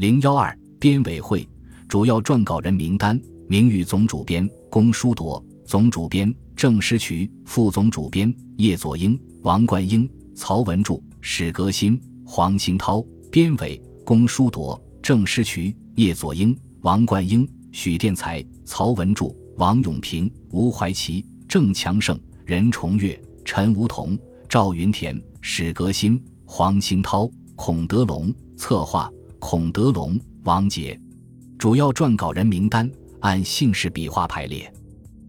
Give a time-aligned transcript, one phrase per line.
[0.00, 1.46] 零幺二编委会
[1.86, 13.04] 主要撰稿人名单：名誉总主编龚书铎，总主编郑诗渠，副总主编叶佐英、王冠英、曹文柱、史革新、黄兴涛。
[13.30, 28.32] 编委：龚书铎、郑诗渠、叶佐英、王冠英、许殿才、曹文柱、王永平、吴怀奇、郑强盛、任重岳、陈梧桐、赵云田、史革新、黄兴涛、孔德龙。
[28.56, 29.10] 策划。
[29.40, 31.00] 孔德龙、王杰，
[31.58, 32.88] 主要撰稿人名单
[33.20, 34.70] 按姓氏笔画排列：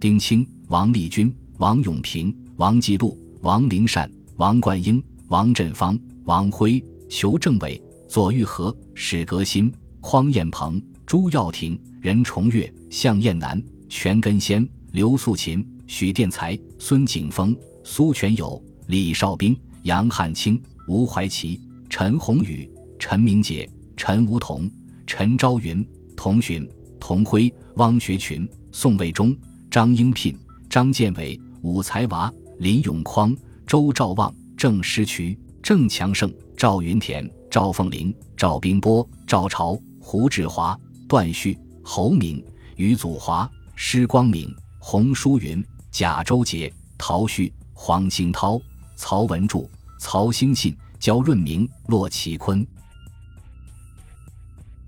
[0.00, 17.54] 丁青、王立军、王永平、王继禄、王灵善、王冠英、王振芳、王辉、裘正伟、左玉和、史革新、匡彦鹏、朱耀庭、任重岳、向燕南、全根先、刘素琴、许殿才、孙景峰、
[17.84, 22.68] 苏全友、李少斌、杨汉清、吴怀奇、陈宏宇、
[22.98, 23.68] 陈明杰。
[23.98, 24.70] 陈梧桐、
[25.08, 25.84] 陈昭云、
[26.16, 26.66] 童寻、
[27.00, 29.36] 童辉、汪学群、宋卫忠、
[29.68, 30.38] 张英聘、
[30.70, 42.42] 张建伟、武才娃、林永匡、周兆旺、郑诗渠、郑强盛、赵云田、赵凤玲、赵冰波、赵朝、胡志华、段旭、侯敏、
[42.76, 48.60] 于祖华、施光明、洪淑云、贾周杰、陶旭、黄兴涛、
[48.94, 49.68] 曹文柱、
[49.98, 52.64] 曹兴信、焦润明、骆其坤。